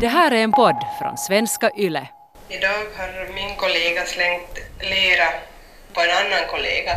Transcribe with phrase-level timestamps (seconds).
[0.00, 2.08] Det här är en podd från svenska YLE.
[2.48, 5.28] Idag har min kollega slängt lera
[5.92, 6.92] på en annan kollega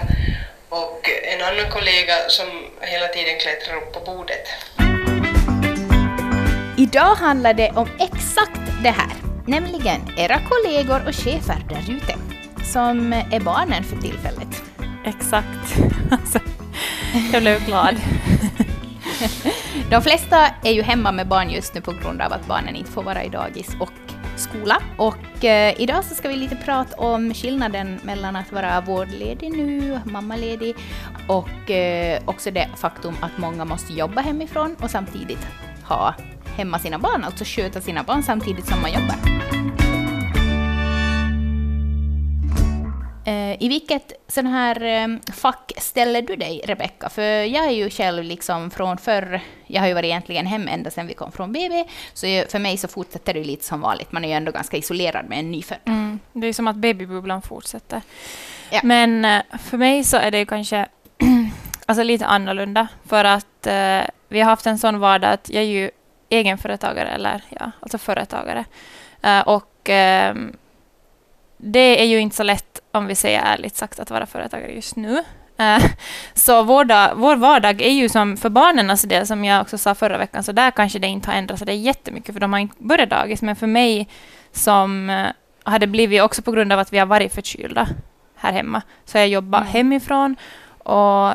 [0.70, 2.48] och en annan kollega som
[2.82, 4.48] hela tiden klättrar upp på bordet.
[6.78, 9.12] Idag handlar det om exakt det här,
[9.48, 12.16] nämligen era kollegor och chefer där ute,
[12.74, 14.64] som är barnen för tillfället.
[15.06, 15.78] Exakt.
[16.12, 16.40] Alltså,
[17.34, 17.96] jag blev glad.
[19.90, 22.92] De flesta är ju hemma med barn just nu på grund av att barnen inte
[22.92, 23.92] får vara i dagis och
[24.36, 24.82] skola.
[24.98, 30.00] Och eh, idag så ska vi lite prata om skillnaden mellan att vara vårdledig nu,
[30.06, 30.76] mammaledig,
[31.28, 35.48] och eh, också det faktum att många måste jobba hemifrån och samtidigt
[35.84, 36.16] ha
[36.56, 39.57] hemma sina barn, alltså sköta sina barn samtidigt som man jobbar.
[43.60, 47.10] I vilket sån här eh, fack ställer du dig, Rebecka?
[47.10, 50.92] För jag är ju själv liksom från förr, jag har ju varit egentligen hem ända
[50.92, 54.12] sedan vi kom från BB, så för mig så fortsätter det lite som vanligt.
[54.12, 55.80] Man är ju ändå ganska isolerad med en nyfödd.
[55.86, 58.02] Mm, det är som att babybubblan fortsätter.
[58.70, 58.80] Ja.
[58.84, 60.88] Men eh, för mig så är det ju kanske
[61.86, 65.68] alltså lite annorlunda, för att eh, vi har haft en sån vardag att jag är
[65.68, 65.92] ju
[66.30, 68.66] egenföretagare, eller ja, alltså företagare.
[69.22, 70.58] Eh, och ehm,
[71.58, 74.96] det är ju inte så lätt, om vi säger ärligt sagt, att vara företagare just
[74.96, 75.24] nu.
[75.58, 75.84] Eh,
[76.34, 79.78] Så vår, dag, vår vardag är ju som för barnen, alltså det som jag också
[79.78, 82.54] sa förra veckan, så där kanske det inte har ändrats det är jättemycket, för de
[82.54, 83.42] har inte börjat dagis.
[83.42, 84.08] Men för mig
[84.52, 85.28] som eh,
[85.64, 87.88] hade blivit också på grund av att vi har varit förkylda
[88.36, 89.70] här hemma, så jag jobbar Mm.
[89.72, 90.36] hemifrån.
[90.84, 91.34] Och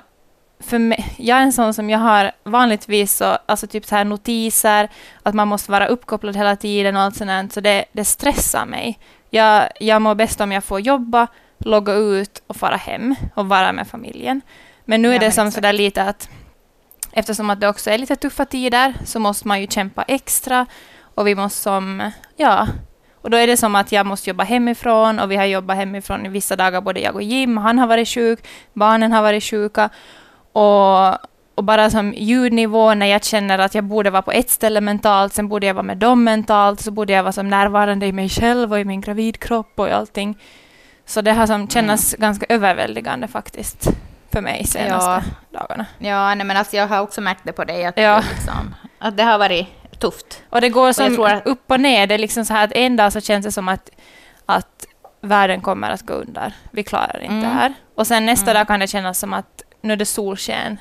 [0.61, 4.05] för mig, jag är en sån som jag har vanligtvis så, alltså typ så här
[4.05, 4.89] notiser,
[5.23, 8.99] att man måste vara uppkopplad hela tiden och allt sånt så det, det stressar mig.
[9.31, 11.27] Jag, jag mår bäst om jag får jobba,
[11.65, 14.41] logga ut och fara hem och vara med familjen.
[14.85, 15.55] Men nu är Ja, det som exakt.
[15.55, 16.29] sådär lite att
[17.13, 20.67] eftersom att det också är lite tuffa tider så måste man ju kämpa extra
[21.15, 22.69] och vi måste som, ja,
[23.23, 26.27] och då är det som att jag måste jobba hemifrån och vi har jobbat hemifrån
[26.27, 29.91] i vissa dagar, både jag och Jim, han har varit sjuk, barnen har varit sjuka
[30.53, 31.09] och,
[31.55, 35.33] och bara som ljudnivå när jag känner att jag borde vara på ett ställe mentalt,
[35.35, 38.29] sen borde jag vara med dem mentalt, så borde jag vara som närvarande i mig
[38.29, 40.39] själv och i min gravidkropp och i allting.
[41.07, 43.89] Så det har som kännas ganska överväldigande faktiskt
[44.33, 45.87] för mig senaste dagarna.
[45.99, 48.15] Ja, nej, men alltså jag har också märkt det på dig, att, Ja.
[48.15, 49.67] det liksom, att det har varit
[50.01, 50.43] tufft.
[50.51, 52.07] Och det går som tror att- upp och ner.
[52.07, 53.91] Det är liksom så här att en dag så känns det som att,
[54.47, 54.87] att
[55.21, 56.53] världen kommer att gå under.
[56.71, 57.41] Vi klarar inte Mm.
[57.43, 57.75] det här.
[57.97, 58.61] Och sen nästa Mm.
[58.61, 60.79] dag kan det kännas som att nu är det solsken.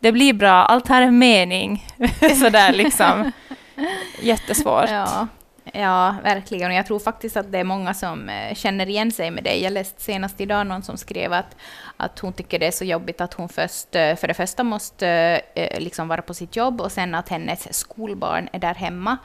[0.00, 1.86] Det blir bra, allt har en mening.
[2.40, 3.32] Sådär liksom.
[4.22, 4.90] Jättesvårt.
[4.90, 5.26] Ja,
[5.74, 6.70] ja, verkligen.
[6.70, 9.62] Och jag tror faktiskt att det är många som eh, känner igen sig med dig.
[9.62, 11.56] Jag läste senast idag någon som skrev att,
[11.96, 15.08] att hon tycker det är så jobbigt att hon först, eh, för det första måste
[15.54, 19.16] eh, liksom vara på sitt jobb och sen att hennes skolbarn är där hemma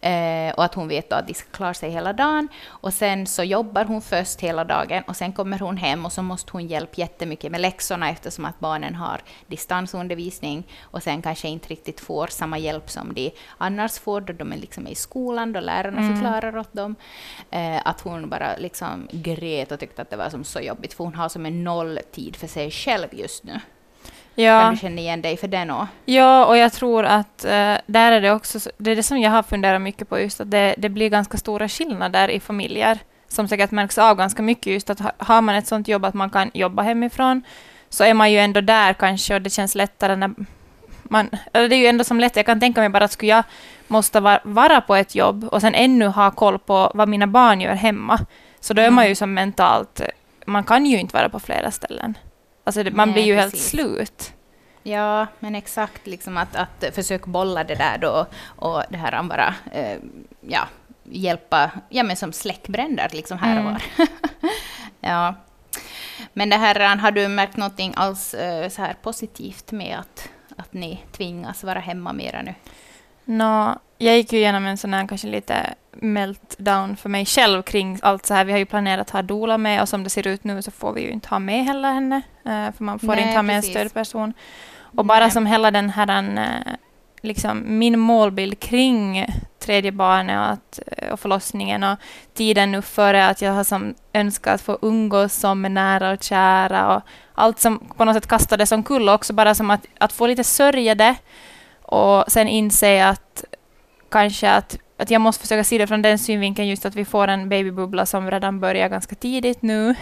[0.00, 2.48] eh, och att hon vet att de ska klara sig hela dagen.
[2.66, 6.22] Och sen så jobbar hon först hela dagen och sen kommer hon hem och så
[6.22, 11.68] måste hon hjälpa jättemycket med läxorna eftersom att barnen har distansundervisning och sen kanske inte
[11.68, 15.60] riktigt får samma hjälp som de annars får då de är liksom i skolan, då
[15.60, 16.16] lärarna Mm.
[16.16, 16.94] förklarar åt dem.
[17.50, 21.04] Eh, att hon bara liksom grät och tyckte att det var som så jobbigt för
[21.04, 23.60] hon har som en noll tid för sig själv just nu.
[24.38, 24.70] Ja.
[24.70, 25.86] du känna igen dig för det nå?
[26.04, 29.18] ja, och jag tror att eh, där är det också, så- det är det som
[29.20, 32.98] jag har funderat mycket på just att det, det blir ganska stora skillnader i familjer
[33.28, 36.14] som säkert märks av ganska mycket just att ha, har man ett sånt jobb att
[36.14, 37.42] man kan jobba hemifrån
[37.88, 40.30] så är man ju ändå där kanske och det känns lättare när
[41.02, 43.32] man, eller det är ju ändå som lätt, jag kan tänka mig bara att skulle
[43.32, 43.44] jag
[43.88, 47.60] måste vara, vara på ett jobb och sen ännu ha koll på vad mina barn
[47.60, 48.18] gör hemma,
[48.60, 50.00] så då är man ju som mentalt,
[50.46, 52.18] man kan ju inte vara på flera ställen.
[52.64, 53.68] Alltså det, man Nej, blir ju helt precis.
[53.70, 54.32] slut.
[54.82, 59.28] Ja, men exakt liksom att, att försöka bolla det där då och det här han
[59.28, 59.98] bara, eh,
[60.40, 60.68] ja,
[61.04, 63.72] hjälpa, ja men som släckbränder liksom här och Mm.
[63.72, 63.82] var.
[65.00, 65.34] ja.
[66.32, 70.72] Men det här, har du märkt någonting alls eh, så här positivt med att, att
[70.72, 72.54] ni tvingas vara hemma mera nu?
[73.28, 77.98] Nå, jag gick ju igenom en sån här kanske lite meltdown för mig själv kring
[78.02, 78.44] allt så här.
[78.44, 80.70] Vi har ju planerat att ha Dola med och som det ser ut nu så
[80.70, 82.16] får vi ju inte ha med heller henne.
[82.44, 83.76] eh, För man får Nej, inte ha med precis.
[83.76, 84.32] en stödperson.
[84.78, 85.30] Och bara Nej.
[85.30, 86.72] som hela den här, eh,
[87.22, 89.26] liksom min målbild kring
[89.58, 91.98] tredje barnet och, att, eh, och förlossningen och
[92.34, 96.96] tiden nu före att jag har som önskat få umgås som med nära och kära
[96.96, 97.02] och
[97.34, 100.94] allt som på något sätt kastades omkull också bara som att, att få lite sörja
[100.94, 101.14] det
[101.86, 103.44] och sen inse att
[104.10, 107.28] kanske att, att jag måste försöka se det från den synvinkeln just att vi får
[107.28, 109.94] en babybubbla som redan börjar ganska tidigt nu,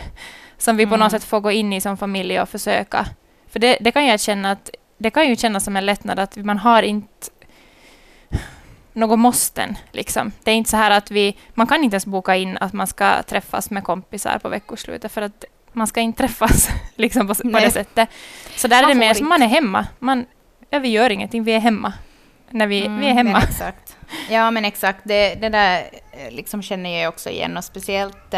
[0.58, 1.00] som vi på Mm.
[1.00, 3.06] något sätt får gå in i som familj och försöka.
[3.48, 6.36] För det, det kan jag känna att det kan ju kännas som en lättnad att
[6.36, 7.30] man har inte
[8.92, 9.76] något måsten.
[9.92, 10.32] Liksom.
[10.44, 11.36] Det är inte så här att vi...
[11.54, 15.22] Man kan inte ens boka in att man ska träffas med kompisar på veckoslutet för
[15.22, 18.08] att man ska inte träffas liksom på, på det sättet.
[18.56, 19.86] Så där man är det mer som man är hemma.
[19.98, 20.26] Man,
[20.74, 21.92] ja, vi gör ingenting, vi är hemma.
[22.50, 23.42] När vi, mm, vi är mm, hemma.
[23.42, 23.96] exakt.
[24.30, 25.00] Ja, men exakt.
[25.04, 28.30] Det, det där eh, liksom känner jag också igen och speciellt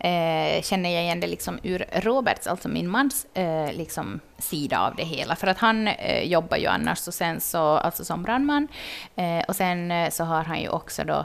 [0.00, 4.96] eh, känner jag igen det liksom ur Roberts, alltså min mans, eh, liksom sida av
[4.96, 5.36] det hela.
[5.36, 8.68] För att han eh, jobbar ju annars och sen så, alltså som brandman.
[9.16, 11.24] Eh, och sen eh, så har han ju också då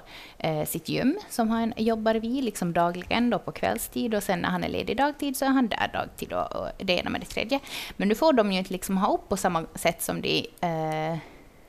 [0.68, 4.63] sitt gym som han jobbar vid liksom dagligen då på kvällstid och sen när han
[4.63, 7.60] är ledig dagtid så är han där dagtid och, och det ena med det tredje.
[7.98, 10.50] Men nu får de ju inte liksom ha upp på samma sätt som de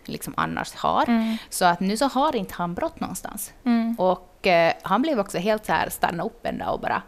[0.04, 1.08] liksom annars har.
[1.08, 1.36] Mm.
[1.48, 3.52] Så att nu så har inte han brott någonstans.
[3.64, 3.94] Mm.
[3.98, 7.02] Och eh, han blev också helt så här, stanna upp en dag och bara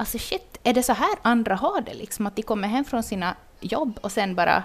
[0.00, 1.94] Alltså shit, är det så här andra har det?
[1.94, 4.62] Liksom att de kommer hem från sina jobb och sen bara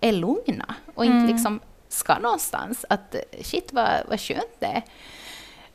[0.00, 1.26] är lugna och inte mm.
[1.26, 2.84] liksom ska någonstans.
[2.88, 4.82] Att shit vad, vad skönt det är.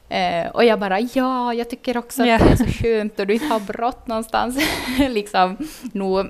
[0.10, 2.44] Eh, och jag bara ja, jag tycker också att yeah.
[2.44, 4.58] det är så skönt och du inte har brott någonstans.
[4.98, 6.30] liksom, nog,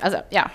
[0.00, 0.50] alltså ja.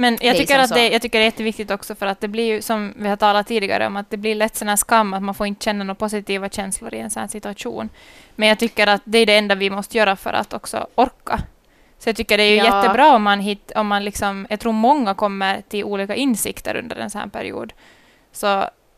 [0.00, 2.44] Men jag tycker, att det, jag tycker det är jätteviktigt också för att det blir
[2.44, 5.22] ju som vi har talat tidigare om att det blir lätt sån här skam att
[5.22, 7.88] man får inte känna några positiva känslor i en sån här situation.
[8.36, 11.40] Men jag tycker att det är det enda vi måste göra för att också orka.
[11.98, 12.64] Så jag tycker det är ju ja.
[12.64, 16.96] jättebra om man, hit, om man liksom, jag tror många kommer till olika insikter under
[16.96, 17.72] en sån här period.
[18.32, 18.46] Så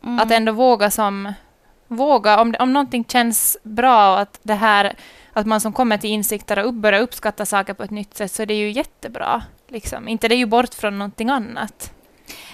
[0.03, 0.19] mm.
[0.19, 1.33] att ändå våga som,
[1.87, 4.93] våga, om, om någonting känns bra och att det här,
[5.33, 8.41] att man som kommer till insikter och börjar uppskatta saker på ett nytt sätt, så
[8.41, 9.43] är det ju jättebra.
[9.73, 10.07] Liksom.
[10.07, 11.91] Inte det är ju bort från någonting annat.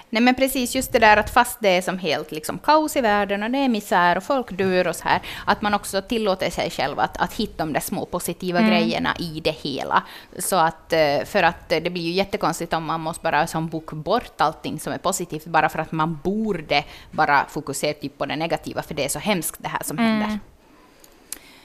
[0.09, 3.01] Nej men precis, just det där att fast det är som helt liksom kaos i
[3.01, 6.49] världen och det är misär och folk dör och så här, att man också tillåter
[6.49, 8.71] sig själv att, att hitta de där små positiva mm.
[8.71, 10.03] grejerna i det hela.
[10.37, 13.95] Så att, eh, för att det blir ju jättekonstigt om man måste bara som boka
[13.95, 18.35] bort allting som är positivt bara för att man borde bara fokusera typ på det
[18.35, 20.11] negativa, för det är så hemskt det här som mm.
[20.11, 20.39] händer.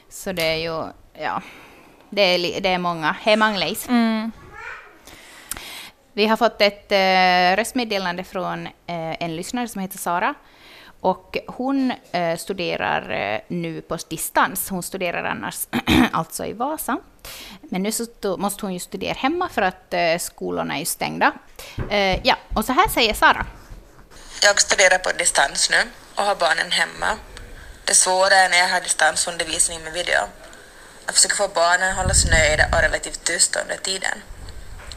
[0.09, 0.85] Så det är ju,
[1.23, 1.43] ja,
[2.11, 3.89] det är, det är många hemangleis.
[3.89, 4.33] Mm.
[6.17, 8.73] Vi har fått ett eh, röstmeddelande från eh,
[9.23, 10.35] en lyssnare som heter Sara.
[11.01, 14.69] Och hon eh, studerar eh, nu på distans.
[14.71, 15.67] Hon studerar annars
[16.13, 16.99] alltså i Vasa.
[17.63, 18.07] Men nu så
[18.39, 21.33] måste hon ju studera hemma för att eh, skolorna är ju stängda.
[21.91, 23.47] Eh, ja, och så här säger Sara.
[24.43, 27.19] Jag studerar på distans nu och har barnen hemma.
[27.85, 30.21] Det svåra är när jag har distansundervisning med video.
[31.07, 34.19] Jag försöker få barnen att hålla sig nöjda och relativt tysta under tiden.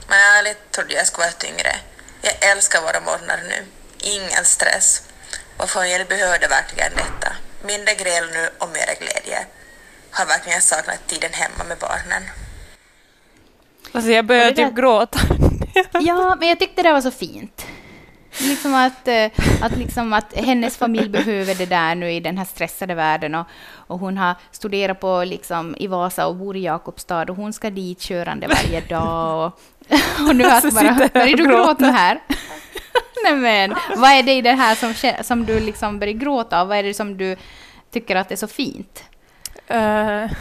[0.08, 1.76] Men ärligt trodde jag skulle vara tyngre.
[2.22, 3.66] Jag älskar våra morgnar nu.
[4.00, 5.04] Ingen stress.
[5.58, 7.34] Vår familj behövde verkligen detta.
[7.64, 9.46] Mindre gräl nu och mer glädje.
[10.12, 12.24] Har verkligen saknat tiden hemma med barnen.
[13.92, 15.20] Alltså jag började typ gråta.
[15.92, 17.66] ja, men jag tyckte det var så fint.
[18.40, 19.26] Liksom att, eh,
[19.62, 23.36] att, liksom att hennes familj behöver det där nu i den här stressade världen.
[23.36, 23.48] Och,
[23.88, 27.70] och hon har studerat på, liksom, i Vasa och bor i Jakobstad och hon ska
[27.70, 29.46] dit körande varje dag.
[29.46, 29.60] Och,
[30.30, 32.20] och nu alltså, bara, börjar du gråta här?
[33.24, 36.68] Nej men, vad är det i det här som, som du liksom börjar gråta av?
[36.68, 37.36] Vad är det som du
[37.92, 39.04] tycker att är så fint?
[39.72, 40.32] Uh,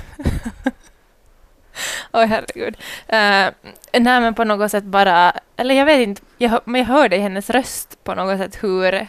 [2.12, 2.76] Oj, oh, herregud.
[3.12, 5.32] Uh, nej, men på något sätt bara...
[5.56, 9.06] Eller jag vet inte, jag, men jag hörde i hennes röst på något sätt hur...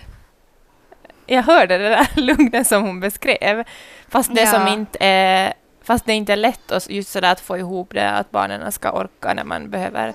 [1.25, 3.63] Jag hörde det där lugnet som hon beskrev.
[4.09, 4.51] Fast det ja.
[4.51, 5.53] som inte är...
[5.87, 8.91] Fast det inte är lätt att, just sådär att få ihop det, att barnen ska
[8.91, 10.13] orka när man behöver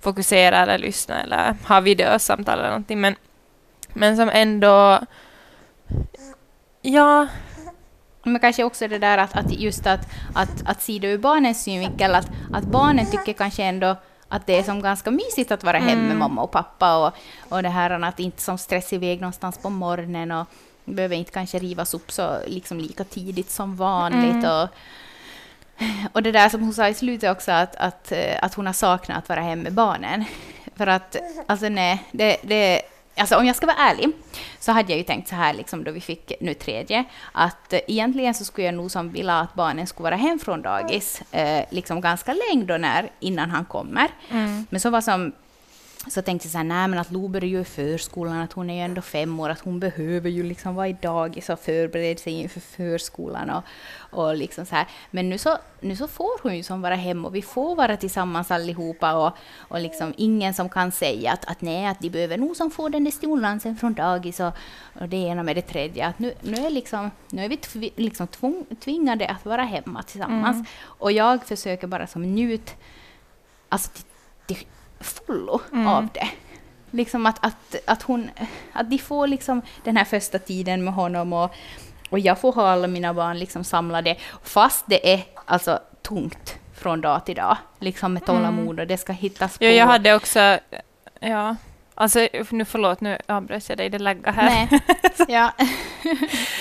[0.00, 3.00] fokusera eller lyssna eller ha videosamtal eller någonting.
[3.00, 3.14] Men,
[3.94, 5.00] men som ändå...
[6.82, 7.26] Ja,
[8.22, 11.62] men kanske också det där att, att just att, att, att se det ur barnens
[11.62, 13.96] synvinkel, att, att barnen tycker kanske ändå
[14.28, 16.08] att det är som ganska mysigt att vara hemma mm.
[16.08, 17.14] med mamma och pappa och,
[17.48, 20.46] och det här att inte som stressa iväg någonstans på morgonen och
[20.84, 24.44] behöver inte kanske rivas upp så liksom lika tidigt som vanligt.
[24.44, 24.62] Mm.
[24.62, 24.68] Och,
[26.12, 29.18] och det där som hon sa i slutet också, att, att, att hon har saknat
[29.18, 30.24] att vara hemma med barnen.
[30.76, 31.16] För att,
[31.46, 32.82] alltså nej, det, det
[33.18, 34.12] Alltså om jag ska vara ärlig
[34.58, 37.80] så hade jag ju tänkt så här liksom då vi fick nu tredje att eh,
[37.88, 41.64] egentligen så skulle jag nog som vilja att barnen skulle vara hem från dagis eh,
[41.70, 44.08] liksom ganska länge då när innan han kommer.
[44.30, 44.66] Mm.
[44.70, 45.32] Men så var som
[46.10, 48.70] så tänkte jag så här, nej men att Lo börjar ju i förskolan, att hon
[48.70, 52.18] är ju ändå fem år, att hon behöver ju liksom vara i dagis och förbereda
[52.20, 53.62] sig inför förskolan och,
[54.10, 54.86] och liksom så här.
[55.10, 57.96] Men nu så, nu så får hon ju som vara hemma och vi får vara
[57.96, 62.38] tillsammans allihopa och, och liksom ingen som kan säga att, att nej, att de behöver
[62.38, 64.52] nog som få den där stimulansen från dagis och,
[65.00, 66.06] och det ena med det tredje.
[66.06, 70.02] Att nu, nu, är, liksom, nu är vi tv, liksom tvung, tvingade att vara hemma
[70.02, 70.54] tillsammans.
[70.54, 70.66] Mm.
[70.82, 72.74] Och jag försöker bara som njut,
[73.68, 74.04] alltså till,
[74.46, 74.66] till
[75.00, 75.86] fullo mm.
[75.86, 76.28] av det.
[76.90, 78.30] Liksom att, att, att, hon,
[78.72, 81.54] att de får liksom den här första tiden med honom och,
[82.10, 87.00] och jag får ha alla mina barn liksom samlade, fast det är alltså tungt från
[87.00, 89.64] dag till dag, liksom med tålamod och det ska hittas på.
[89.64, 90.58] Ja, jag hade också,
[91.20, 91.56] ja,
[91.94, 94.68] alltså nu förlåt, nu avbröt jag dig, det laggar här.
[94.70, 94.80] Nej,
[95.28, 95.52] ja.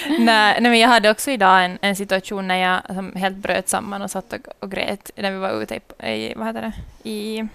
[0.10, 2.82] nej, nej, men jag hade också idag en, en situation när jag
[3.16, 6.48] helt bröt samman och satt och, och grät när vi var ute i, i vad
[6.48, 6.74] heter det,
[7.10, 7.48] i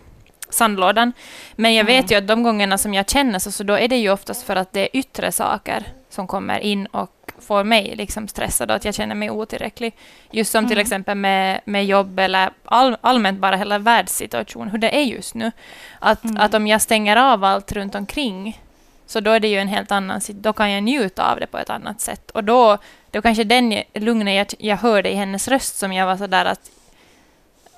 [0.55, 1.13] sandlådan.
[1.57, 3.97] Men jag vet ju att de gångerna som jag känner så, så då är det
[3.97, 8.29] ju oftast för att det är yttre saker som kommer in och får mig liksom
[8.29, 9.95] stressad och att jag känner mig otillräcklig.
[10.31, 10.83] Just som till Mm.
[10.83, 15.53] exempel med, med jobb eller all, allmänt bara hela världssituation, hur det är just nu.
[15.99, 16.37] Att, Mm.
[16.37, 18.61] att om jag stänger av allt runt omkring
[19.07, 21.59] så då är det ju en helt annan Då kan jag njuta av det på
[21.59, 22.31] ett annat sätt.
[22.31, 22.79] Och då,
[23.11, 26.45] då kanske den lugnet jag, jag hörde i hennes röst som jag var så där
[26.45, 26.71] att,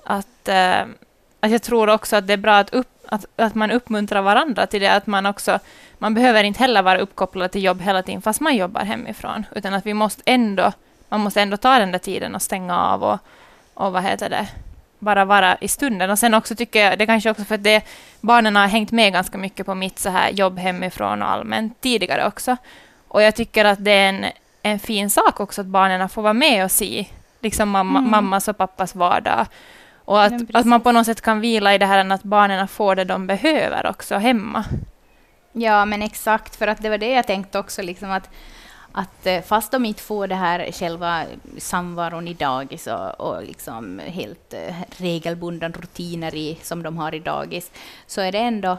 [0.05, 0.87] att, eh,
[1.45, 4.67] att jag tror också att det är bra att, upp, att, att man uppmuntrar varandra
[4.67, 4.93] till det.
[4.93, 5.59] Att man också,
[5.99, 9.47] man behöver inte heller vara uppkopplad till jobb hela tiden fast man jobbar hemifrån.
[9.55, 10.73] Utan att vi måste ändå,
[11.09, 13.19] man måste ändå ta den där tiden och stänga av och,
[13.75, 14.49] och vad heter det,
[14.99, 16.11] bara vara i stunden.
[16.11, 17.83] Och sen också tycker jag, det kanske också för att det,
[18.21, 22.27] barnen har hängt med ganska mycket på mitt så här jobb hemifrån och allmänt tidigare
[22.27, 22.57] också.
[23.09, 24.25] Och jag tycker att det är en,
[24.63, 27.07] en fin sak också att barnen får vara med och se
[27.41, 28.11] liksom mamma, Mm.
[28.11, 29.47] mammas och pappas vardag.
[30.05, 32.69] Och att, Ja, att man på något sätt kan vila i det här att barnen
[32.69, 34.65] får det de behöver också hemma.
[35.53, 38.31] Ja, men exakt, för att det var det jag tänkte också, liksom att,
[38.93, 41.25] att eh, fast de inte får det här själva
[41.59, 47.19] samvaron i dagis och, och liksom helt eh, regelbundna rutiner i, som de har i
[47.19, 47.71] dagis,
[48.07, 48.79] så är det ändå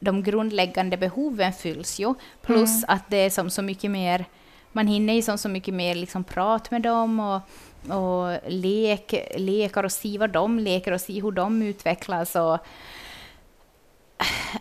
[0.00, 4.24] de grundläggande behoven fylls ju, plus att det är som så mycket mer,
[4.72, 7.40] man hinner ju som så mycket mer liksom prat med dem och,
[7.90, 12.58] och lek, lekar och se vad de leker och se hur de utvecklas och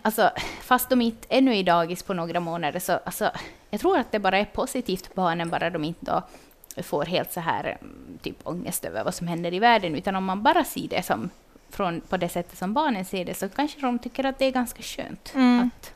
[0.02, 3.32] alltså, fast de inte ännu är i dagis på några månader, så alltså,
[3.70, 6.22] jag tror att det bara är positivt för barnen, bara de inte då
[6.84, 7.78] får helt så här
[8.22, 11.30] typ ångest över vad som händer i världen, utan om man bara ser det som
[11.70, 14.52] från, på det sättet som barnen ser det, så kanske de tycker att det är
[14.52, 15.32] ganska skönt.
[15.36, 15.70] Mm.
[15.76, 15.94] Att,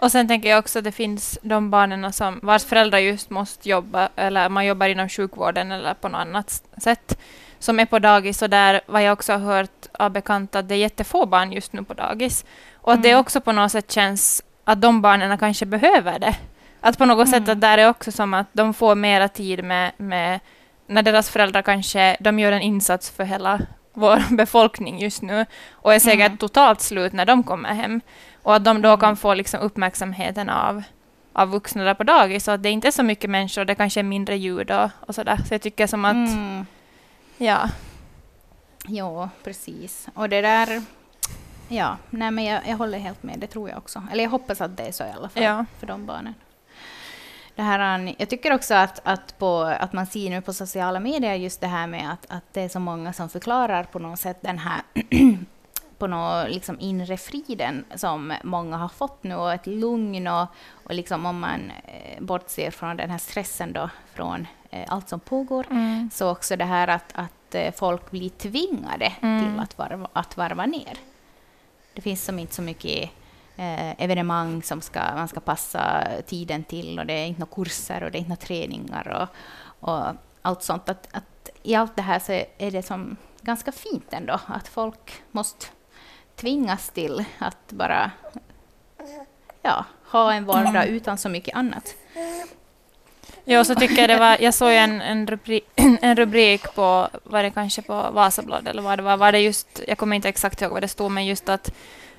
[0.00, 3.68] Och sen tänker jag också att det finns de barnen som vars föräldrar just måste
[3.68, 7.18] jobba, eller man jobbar inom sjukvården eller på något annat sätt,
[7.58, 10.74] som är på dagis och där vad jag också har hört av bekanta att det
[10.74, 12.44] är jättefå barn just nu på dagis.
[12.74, 13.20] Och att det Mm.
[13.20, 16.34] också på något sätt känns att de barnen kanske behöver det.
[16.80, 17.50] Att på något sätt Mm.
[17.52, 20.40] att där är också som att de får mera tid med, med
[20.86, 23.60] när deras föräldrar kanske, de gör en insats för hela
[23.92, 26.36] vår befolkning just nu och är säkert Mm.
[26.38, 28.00] totalt slut när de kommer hem.
[28.42, 30.82] Och att de då kan få liksom uppmärksamheten av,
[31.32, 32.44] av vuxna där på dagis.
[32.44, 35.14] Så att det inte är så mycket människor, det kanske är mindre ljud och, och
[35.14, 35.36] sådär.
[35.48, 36.66] Så jag tycker som att, mm,
[37.38, 37.68] ja.
[38.86, 40.08] ja, precis.
[40.14, 40.82] Och det där...
[41.68, 44.02] Ja, nej men jag, jag håller helt med, det tror jag också.
[44.12, 45.64] Eller jag hoppas att det är så i alla fall Ja.
[45.78, 46.34] för de barnen.
[47.54, 51.34] Det här, jag tycker också att, att, på, att man ser nu på sociala medier
[51.34, 54.38] just det här med att, att det är så många som förklarar på något sätt
[54.40, 54.80] den här
[56.00, 60.46] på något liksom inre friden som många har fått nu och ett lugn och,
[60.84, 65.20] och liksom om man eh, bortser från den här stressen då från eh, allt som
[65.20, 66.10] pågår Mm.
[66.12, 69.44] så också det här att, att eh, folk blir tvingade Mm.
[69.54, 70.98] till att varva, att varva ner.
[71.94, 73.10] Det finns som inte så mycket
[73.56, 78.02] eh, evenemang som ska, man ska passa tiden till och det är inte några kurser
[78.04, 79.28] och det är inte några träningar och,
[79.90, 80.04] och
[80.42, 80.88] allt sånt.
[80.88, 85.22] Att, att I allt det här så är det som ganska fint ändå att folk
[85.30, 85.66] måste
[86.40, 88.10] tvingas till att bara
[89.62, 91.94] ja, ha en vardag utan så mycket annat.
[93.44, 97.42] Ja, så tycker jag det var, jag såg en, en, rubrik, en rubrik på, var
[97.42, 100.62] det kanske på Vasablad eller vad det var, var det just, jag kommer inte exakt
[100.62, 101.72] ihåg vad det stod, men just att,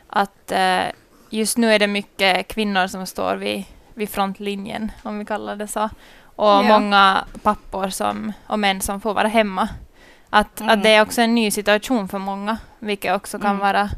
[0.08, 0.82] att eh,
[1.30, 3.63] just nu är det mycket kvinnor som står vid,
[3.94, 5.90] vid frontlinjen, om vi kallar det så.
[6.36, 6.62] Och Ja.
[6.62, 9.70] många pappor som, och män som får vara hemma.
[10.30, 10.74] Att, Mm.
[10.74, 13.60] att det är också en ny situation för många, vilket också kan Mm.
[13.60, 13.90] vara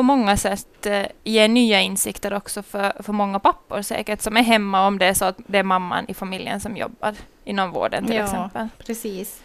[0.00, 4.42] på många sätt eh, ge nya insikter också för, för många pappor säkert, som är
[4.42, 7.14] hemma om det är så att det är mamman i familjen som jobbar
[7.44, 8.24] inom vården till Ja.
[8.24, 8.68] exempel.
[8.86, 9.42] Precis.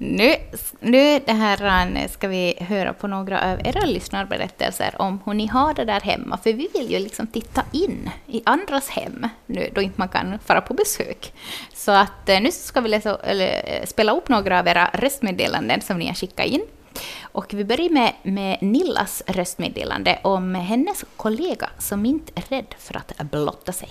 [0.00, 0.34] Nu,
[0.80, 5.46] nu det här eh, ska vi höra på några av era lyssnarberättelser om hur ni
[5.46, 6.38] har det där hemma.
[6.42, 10.38] För vi vill ju liksom titta in i andras hem nu då inte man kan
[10.38, 11.32] fara på besök.
[11.74, 15.98] Så att eh, nu ska vi läsa, eller, spela upp några av era röstmeddelanden som
[15.98, 16.62] ni har skickat in.
[17.22, 22.96] Och vi börjar med, med Nillas röstmeddelande om hennes kollega som inte är rädd för
[22.96, 23.88] att blotta sig.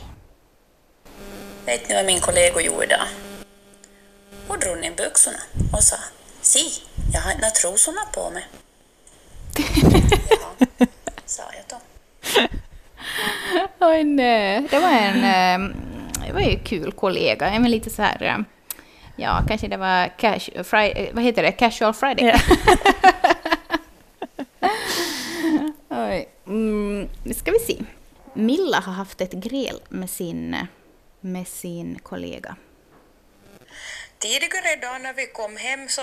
[1.65, 3.07] Vet ni vad min kollega gjorde idag?
[4.47, 5.39] Hon drog ner byxorna
[5.73, 5.95] och sa
[6.41, 6.81] Si,
[7.13, 8.45] jag har inte trosorna på mig.
[10.29, 10.65] Ja,
[11.25, 11.77] sa jag då.
[13.79, 14.67] Oj, nej.
[14.69, 15.75] Det var en eh,
[16.27, 17.49] det var ju kul kollega.
[17.49, 18.45] En lite så här...
[19.19, 21.51] Ja, kanske det var cash, Friday, vad heter det?
[21.51, 22.25] Casual Friday.
[22.25, 22.39] Ja.
[26.07, 26.29] Oj.
[26.47, 27.83] Mm, nu ska vi se.
[28.33, 30.67] Milla har haft ett gräl med sin,
[31.19, 32.55] med sin kollega.
[34.19, 36.01] Tidigare idag när vi kom hem så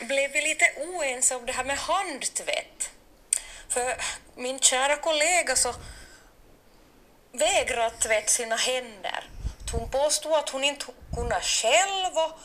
[0.00, 2.90] blev vi lite oense om det här med handtvätt.
[3.68, 3.96] För
[4.36, 5.74] min kära kollega så
[7.32, 9.24] vägrade tvätta sina händer.
[9.72, 12.38] Hon påstod att hon inte kunde själv och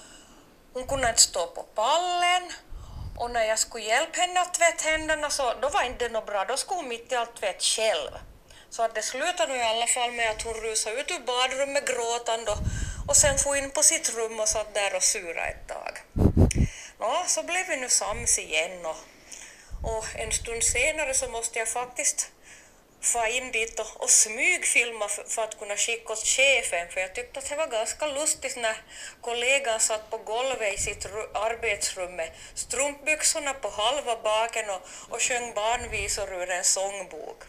[0.74, 2.52] hon kunde inte stå på pallen.
[3.18, 6.26] Och när jag skulle hjälpa henne att tvätta händerna så då var inte det något
[6.26, 8.12] bra, då skulle hon mitt i allt tvätta själv.
[8.70, 12.52] Så att det slutade i alla fall med att hon rusade ut ur badrummet gråtande
[12.52, 12.58] och,
[13.08, 16.00] och sen for in på sitt rum och satt där och sura ett tag.
[17.00, 18.98] Nå, så blev vi nu sams igen och,
[19.96, 22.32] och en stund senare så måste jag faktiskt
[23.02, 27.16] få in dit och, och smygfilma för, för att kunna skicka åt chefen för jag
[27.16, 28.76] tyckte att det var ganska lustigt när
[29.22, 35.54] kollegan satt på golvet i sitt arbetsrum med strumpbyxorna på halva baken och, och sjöng
[35.54, 37.44] barnvisor ur en sångbok.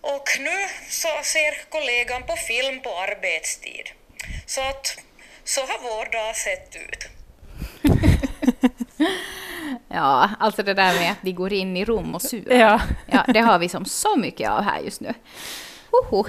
[0.00, 3.90] Och nu så ser kollegan på film på arbetstid.
[4.46, 4.96] Så att
[5.44, 7.08] så har vår dag sett ut.
[9.88, 12.56] Ja, alltså det där med att de går in i rum och surar.
[12.56, 12.80] Ja.
[13.06, 15.14] Ja, det har vi som så mycket av här just nu.
[15.90, 16.24] Hoho.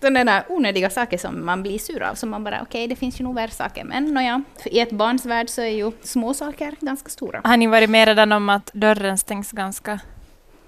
[0.00, 3.20] Sådana där onödiga saker som man blir sur av, som man bara, okej, det finns
[3.20, 6.74] ju nog värre saker, men nåja, i ett barns värld så är ju små saker
[6.80, 7.40] ganska stora.
[7.44, 10.00] Har ni varit med redan om att dörren stängs ganska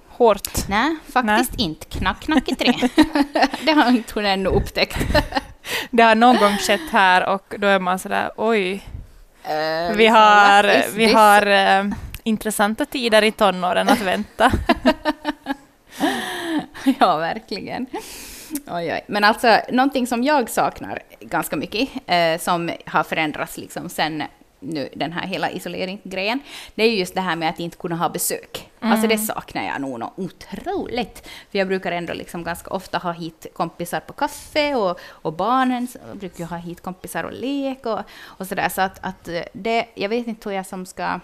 [0.08, 0.68] hårt?
[0.68, 1.86] Nej, faktiskt inte.
[1.86, 2.74] Knack, knack i tre.
[3.64, 4.98] det har inte hon ännu upptäckt.
[5.90, 8.82] Det har någon gång skett här och då är man sådär oj,
[9.46, 11.14] Eh, vi har, vi this?
[11.14, 11.84] har eh,
[12.22, 14.52] intressanta tider i tonåren att vänta.
[16.98, 17.86] ja, verkligen.
[18.66, 19.04] Oj, oj.
[19.06, 24.22] Men alltså, någonting som jag saknar ganska mycket, eh, som har förändrats liksom sen
[24.60, 26.40] nu, den här hela isoleringsgrejen,
[26.74, 28.70] det är ju just det här med att inte kunna ha besök.
[28.80, 31.28] Alltså det saknar jag nog något otroligt.
[31.50, 35.88] För jag brukar ändå liksom ganska ofta ha hit kompisar på kaffe och, och barnen
[36.14, 38.68] brukar ju ha hit kompisar och lek och, och sådär.
[38.68, 41.20] Så att, att eh, det, jag vet inte hur jag som ska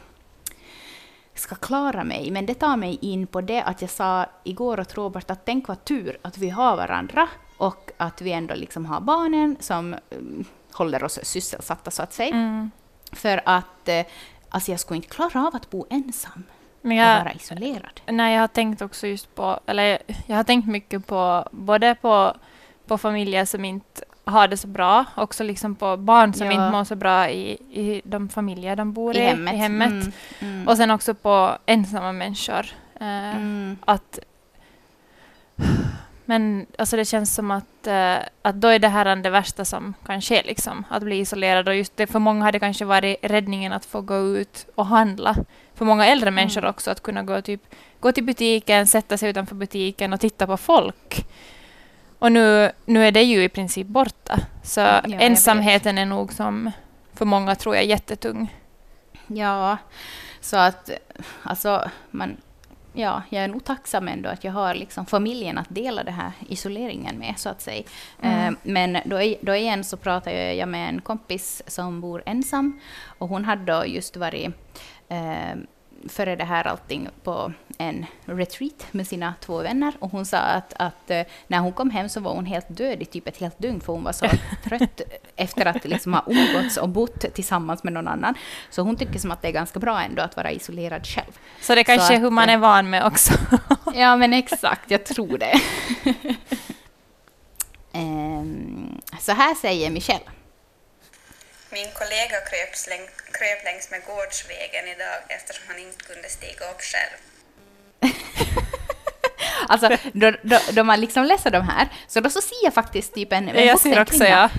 [1.34, 4.94] ska klara mig, men det tar mig in på det att jag sa igår åt
[4.94, 9.00] Robert att tänk vad tur att vi har varandra och att vi ändå liksom har
[9.00, 12.34] barnen som um, håller oss sysselsatta så att säga.
[12.34, 12.70] Mm.
[13.12, 14.06] För att eh,
[14.48, 16.44] alltså jag skulle inte klara av att bo ensam
[16.82, 18.00] Men och jag, vara isolerad.
[18.06, 22.36] nej, jag har tänkt också just på, eller jag har tänkt mycket på både på,
[22.86, 26.52] på familjer som inte har det så bra, också liksom på barn som Ja.
[26.52, 29.54] inte mår så bra i, i de familjer de bor i, I hemmet.
[29.54, 29.90] I hemmet.
[29.90, 32.66] Mm, mm, Och sen också på ensamma människor.
[33.00, 33.76] Eh, mm.
[33.84, 34.18] att
[36.32, 39.94] men alltså det känns som att, eh, att då är det här det värsta som
[40.06, 41.68] kan ske, liksom, att bli isolerad.
[41.68, 44.86] Och just det, för många har det kanske varit räddningen att få gå ut och
[44.86, 45.36] handla.
[45.74, 46.34] För många äldre Mm.
[46.34, 47.60] människor också, att kunna gå, typ,
[48.00, 51.26] gå till butiken, sätta sig utanför butiken och titta på folk.
[52.18, 54.38] Och nu, nu är det ju i princip borta.
[54.62, 55.22] Så vet.
[55.22, 56.70] ensamheten är nog som
[57.14, 58.54] för många tror jag jättetung.
[59.26, 59.78] Ja,
[60.40, 60.90] så att
[61.42, 62.36] alltså man,
[62.92, 66.32] ja, jag är nog tacksam ändå att jag har liksom familjen att dela det här
[66.48, 67.82] isoleringen med så att säga.
[68.20, 68.54] Mm.
[68.54, 72.80] Eh, men då, då igen så pratade jag med en kompis som bor ensam
[73.18, 74.50] och hon hade då just varit
[75.08, 75.56] eh,
[76.08, 80.74] före det här allting på en retreat med sina två vänner och hon sa att,
[80.76, 83.58] att eh, när hon kom hem så var hon helt död i typ ett helt
[83.58, 84.26] dygn för hon var så
[84.64, 85.00] trött
[85.36, 88.34] efter att liksom ha umgåtts och bott tillsammans med någon annan.
[88.70, 91.38] Så hon tycker som att det är ganska bra ändå att vara isolerad själv.
[91.60, 93.34] Så det kanske är att, hur man eh, är van med också.
[93.94, 95.60] Ja men exakt, jag tror det.
[97.92, 100.24] Ehm, så här säger Michelle.
[101.72, 103.00] Min kollega kröp, släng,
[103.32, 107.16] kröp längs med gårdsvägen idag eftersom han inte kunde stiga upp själv.
[109.68, 113.14] Alltså, då, då, då man liksom läser de här, så då så ser jag faktiskt
[113.14, 114.50] typ en, en jag vuxen ser också, kvinna, ja.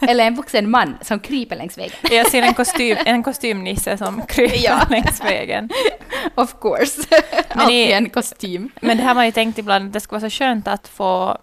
[0.08, 1.92] eller en vuxen man som kryper längs vägen.
[2.10, 4.86] Jag ser en, kostym, en kostymnisse som kryper Ja.
[4.90, 5.70] längs vägen.
[6.34, 7.02] Of course.
[7.48, 8.70] Men Alltid i- en kostym.
[8.80, 10.88] Men det här har man ju tänkt ibland, att det skulle vara så skönt att
[10.88, 11.38] få,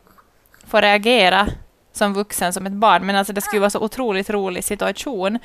[0.68, 1.48] få reagera
[1.96, 3.06] som vuxen, som ett barn.
[3.06, 5.40] Men alltså det skulle vara så otroligt rolig situation,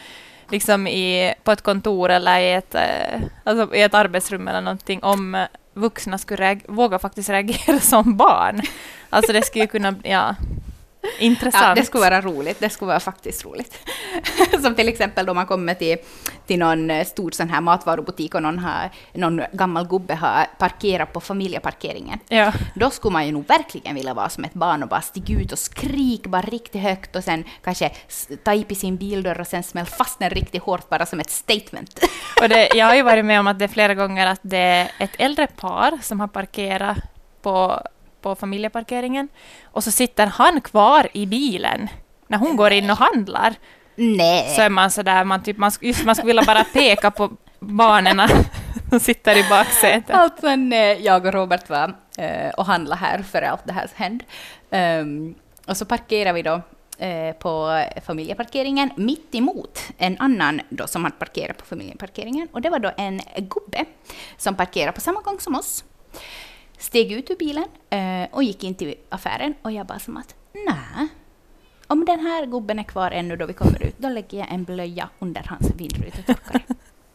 [0.51, 5.03] liksom i, på ett kontor eller i ett, eh, alltså i ett arbetsrum eller någonting,
[5.03, 8.61] om eh, vuxna skulle våga faktiskt reagera som barn.
[9.11, 10.35] Alltså det skulle ju kunna, ja.
[11.19, 11.65] Intressant.
[11.65, 12.61] Ja, det skulle vara roligt.
[12.61, 13.79] Det skulle vara faktiskt roligt.
[14.63, 15.97] Som till exempel då man kommer till,
[16.47, 21.13] till någon eh, stor sån här matvarubutik och någon, har, någon gammal gubbe har parkerat
[21.13, 22.19] på familjeparkeringen.
[22.29, 22.53] Ja.
[22.75, 25.53] Då skulle man ju nog verkligen vilja vara som ett barn och bara stiga ut
[25.53, 27.91] och skrika bara riktigt högt och sen kanske
[28.45, 32.05] ta i sin bildörr och sen smälla fast den riktigt hårt bara som ett statement.
[32.43, 34.59] Och det, jag har ju varit med om att det är flera gånger att det
[34.59, 36.99] är ett äldre par som har parkerat
[37.43, 37.83] på,
[38.21, 39.29] på familjeparkeringen
[39.65, 41.89] och så sitter han kvar i bilen
[42.27, 43.55] när hon går in och handlar.
[43.95, 44.55] Nej.
[44.57, 47.31] Så är man sådär, man, typ, man, just, man skulle vilja bara peka på
[47.61, 48.29] barnen
[48.91, 50.17] som sitter i baksätet.
[50.17, 54.25] Alltså, när jag och Robert var eh, och handlade här före allt det här hände.
[54.71, 55.35] Ehm,
[55.67, 56.61] och så parkerade vi då
[56.99, 62.49] eh, på familjeparkeringen mitt emot en annan då som hade parkerat på familjeparkeringen.
[62.53, 63.85] Och det var då en gubbe
[64.37, 65.85] som parkerade på samma gång som oss.
[66.81, 70.35] Steg ut ur bilen eh, och gick in till affären och jag bara som att
[70.53, 71.09] nej,
[71.87, 74.65] om den här gubben är kvar ännu då vi kommer ut, då lägger jag en
[74.65, 76.63] blöja under hans vindrutetorkare.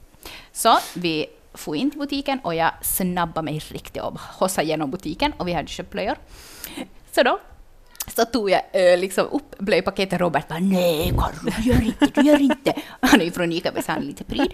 [0.51, 5.33] Så vi får in till butiken och jag snabbar mig riktigt och hossade genom butiken
[5.37, 6.15] och vi hade köpt blöjor.
[7.11, 7.39] Så då
[8.07, 10.21] så tog jag eh, liksom upp blöjpaketet.
[10.21, 12.73] Robert bara nej Karro, du gör inte, du gör inte.
[13.01, 14.53] Han är ju från Ica, så han är lite pryd.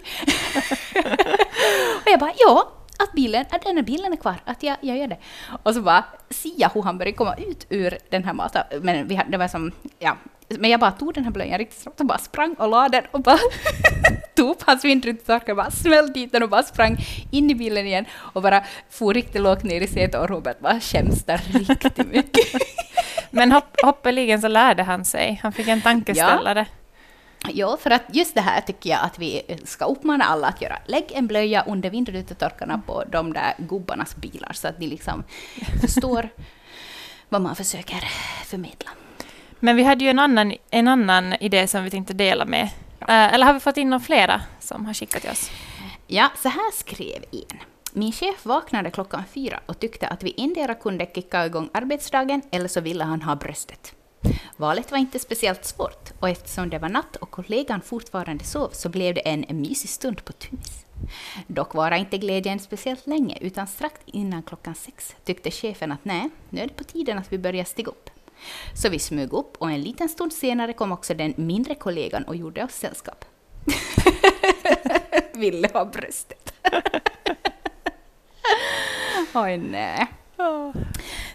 [2.04, 2.72] och jag bara ja,
[3.02, 5.18] att bilen, att den här bilen är kvar, att jag, jag gör det.
[5.62, 8.62] Och så bara ser jag hur han börjar komma ut ur den här maten.
[8.82, 10.16] Men vi hade, det var som, ja.
[10.48, 13.04] Men jag bara tog den här blöjan riktigt snabbt och bara sprang och la den
[13.10, 13.38] och bara
[14.36, 16.96] tog upp hans vindrutetorkare, bara smällde dit den och bara sprang
[17.30, 20.80] in i bilen igen och bara for riktigt lågt ner i sätet och Robert bara
[20.80, 22.46] skäms där riktigt mycket.
[23.30, 25.40] Men hopp, hoppeligen så lärde han sig.
[25.42, 26.66] Han fick en tankeställare.
[26.68, 26.81] Ja,
[27.78, 30.78] för att just det här tycker jag att vi ska uppmana alla att göra.
[30.86, 35.24] Lägg en blöja under vindrutetorkarna på de där gubbarnas bilar så att de liksom
[35.80, 36.28] förstår
[37.28, 38.04] vad man försöker
[38.44, 38.90] förmedla.
[39.60, 42.68] Men vi hade ju en annan, en annan idé som vi tänkte dela med.
[43.00, 45.50] Eh, eller har vi fått in några flera som har skickat till oss?
[46.06, 47.58] Ja, så här skrev en.
[47.92, 52.68] Min chef vaknade klockan fyra och tyckte att vi endera kunde kicka igång arbetsdagen eller
[52.68, 53.94] så ville han ha bröstet.
[54.56, 58.88] Valet var inte speciellt svårt och eftersom det var natt och kollegan fortfarande sov så
[58.88, 60.86] blev det en mysig stund på Tunis.
[61.46, 66.30] Dock var inte glädjen speciellt länge utan strax innan klockan sex tyckte chefen att nej,
[66.50, 68.10] nu är det på tiden att vi börjar stiga upp.
[68.74, 72.36] Så vi smög upp och en liten stund senare kom också den mindre kollegan och
[72.36, 73.24] gjorde oss sällskap.
[75.34, 76.54] Ville ha bröstet.
[79.34, 80.08] Oj, nej.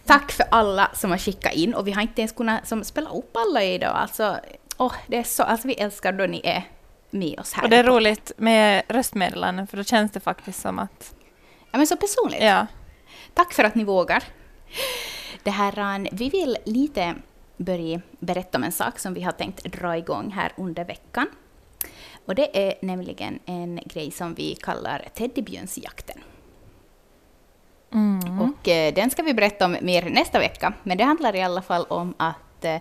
[0.07, 3.09] Tack för alla som har skickat in och vi har inte ens kunnat som, spela
[3.09, 3.95] upp alla idag.
[3.95, 4.39] Alltså,
[4.77, 6.63] åh, det är så, alltså, vi älskar då ni är
[7.09, 7.63] med oss här.
[7.63, 11.15] Och det är roligt med röstmeddelanden för då känns det faktiskt som att...
[11.71, 12.43] Ja, men så personligt.
[12.43, 12.67] Ja.
[13.33, 14.23] Tack för att ni vågar.
[15.43, 17.15] Det här, vi vill lite
[17.57, 21.27] börja berätta om en sak som vi har tänkt dra igång här under veckan.
[22.25, 26.16] Och det är nämligen en grej som vi kallar teddybjörnsjakten.
[28.67, 30.73] Eh, den ska vi berätta om mer nästa vecka.
[30.83, 32.75] Men det handlar i alla fall om att, eh,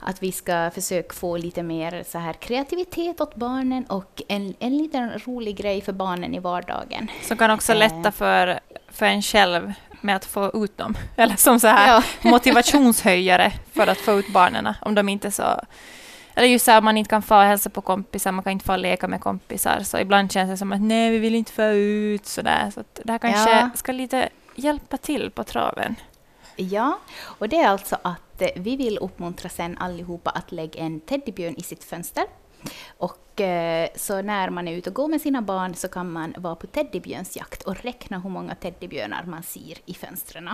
[0.00, 4.76] att vi ska försöka få lite mer så här kreativitet åt barnen och en, en
[4.78, 7.10] liten rolig grej för barnen i vardagen.
[7.22, 7.78] Som kan också Eh.
[7.78, 10.94] lätta för, för en själv med att få ut dem.
[11.16, 12.02] Eller som så här Ja.
[12.30, 15.42] motivationshöjare för att få ut barnen om de inte så...
[16.34, 18.76] Eller just så här, man inte kan få hälsa på kompisar, man kan inte få
[18.76, 19.80] leka med kompisar.
[19.84, 22.70] Så ibland känns det som att nej, vi vill inte få ut sådär.
[22.74, 23.70] Så det här kanske Ja.
[23.74, 25.94] ska lite hjälpa till på traven.
[26.56, 31.00] Ja, och det är alltså att eh, vi vill uppmuntra sen allihopa att lägga en
[31.00, 32.24] teddybjörn i sitt fönster.
[32.98, 36.34] Och eh, så när man är ute och går med sina barn så kan man
[36.38, 40.50] vara på teddybjörnsjakt och räkna hur många teddybjörnar man ser i fönstren.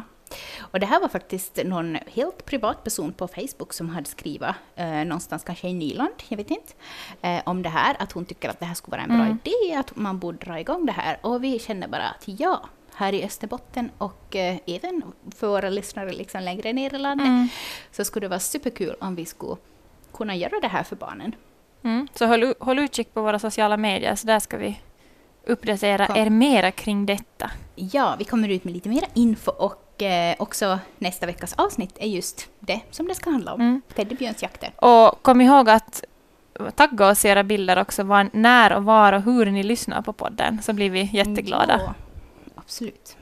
[0.61, 4.87] Och det här var faktiskt någon helt privat person på Facebook som hade skrivit, eh,
[4.91, 6.73] någonstans kanske i Nyland, jag vet inte,
[7.23, 9.39] eh, om det här, att hon tycker att det här skulle vara en bra Mm.
[9.45, 11.19] idé, att man borde dra igång det här.
[11.23, 15.03] Och vi kände bara att ja, här i Österbotten och eh, även
[15.37, 17.49] för våra lyssnare liksom längre ner i landet Mm.
[17.91, 19.57] så skulle det vara superkul om vi skulle
[20.15, 21.35] kunna göra det här för barnen.
[21.85, 22.09] Mm.
[22.15, 24.81] Så håll, håll utkik på våra sociala medier, så där ska vi
[25.47, 26.17] uppdatera Kom.
[26.17, 27.51] er mera kring detta.
[27.75, 32.07] Ja, vi kommer ut med lite mer info och eh, också nästa veckas avsnitt är
[32.07, 33.61] just det som det ska handla om.
[33.61, 33.83] Mm.
[33.95, 34.73] Teddybjörnsjakter.
[34.77, 36.05] Och kom ihåg att
[36.75, 40.13] tagga oss i era bilder också, var, när och var och hur ni lyssnar på
[40.13, 41.81] podden, så blir vi jätteglada.
[41.87, 41.95] Ja,
[42.65, 43.17] absolut.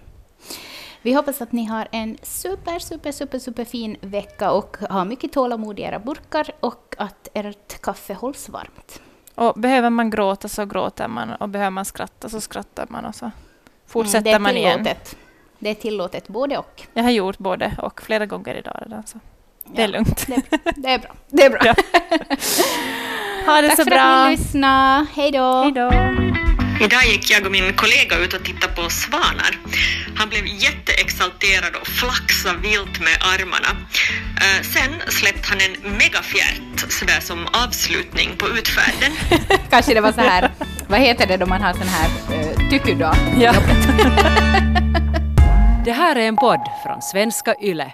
[1.02, 5.32] Vi hoppas att ni har en super, super, super, super fin vecka och har mycket
[5.32, 9.00] tålamod i era burkar och att ert kaffe hålls varmt.
[9.34, 13.14] Och behöver man gråta så gråter man och behöver man skratta så skrattar man och
[13.14, 13.30] så
[13.86, 14.78] fortsätter Mm, det är man igen.
[14.84, 15.16] tillåtet.
[15.58, 16.82] Det är tillåtet både och.
[16.94, 19.06] Jag har gjort både och flera gånger idag redan.
[19.06, 19.18] Så.
[19.64, 20.26] Det är lugnt.
[20.26, 20.42] Det,
[20.76, 21.10] det är bra.
[21.28, 21.60] Det är bra.
[21.64, 21.74] Ja.
[23.46, 24.00] Ha det Tack så för bra.
[24.00, 25.06] att ni lyssnade.
[25.14, 25.62] Hej då.
[25.62, 26.59] Hej då.
[26.80, 29.58] Idag gick jag och min kollega ut och tittade på svanar.
[30.16, 33.68] Han blev jätteexalterad och flaxade vilt med armarna.
[34.36, 39.12] Eh, sen släppte han en megafjärt sådär som avslutning på utfärden.
[39.70, 40.50] Kanske det var så här,
[40.88, 43.16] vad heter det då man har sån här uh, tyckedag?
[43.40, 43.54] Ja.
[45.84, 47.92] Det här är en podd från svenska YLE.